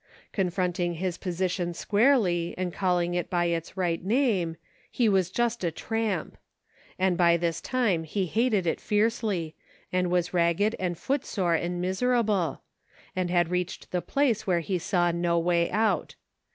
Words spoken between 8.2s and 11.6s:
hated it fiercely, and was ragged and foot sore